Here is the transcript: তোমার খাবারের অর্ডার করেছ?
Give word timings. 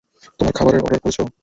তোমার 0.39 0.53
খাবারের 0.57 0.83
অর্ডার 0.83 1.01
করেছ? 1.01 1.17